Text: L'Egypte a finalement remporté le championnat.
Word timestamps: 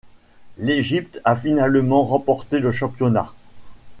L'Egypte 0.57 1.19
a 1.25 1.35
finalement 1.35 2.01
remporté 2.07 2.57
le 2.57 2.71
championnat. 2.71 3.31